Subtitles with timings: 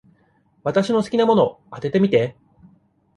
[0.63, 2.35] 私の好きなもの、当ててみて。